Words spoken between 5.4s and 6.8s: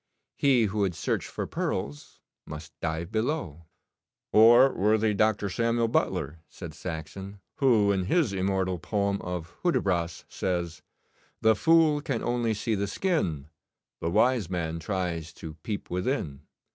Samuel Butler,' said